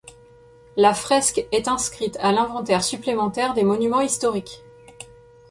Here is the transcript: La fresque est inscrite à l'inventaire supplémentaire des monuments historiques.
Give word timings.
La 0.77 0.95
fresque 0.95 1.45
est 1.51 1.67
inscrite 1.67 2.17
à 2.21 2.31
l'inventaire 2.31 2.83
supplémentaire 2.83 3.53
des 3.53 3.61
monuments 3.61 4.01
historiques. 4.01 4.63